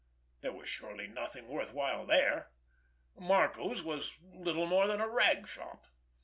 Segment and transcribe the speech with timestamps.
[0.41, 2.49] There was surely nothing worth while there!
[3.15, 5.85] Marco's was little more than a rag shop.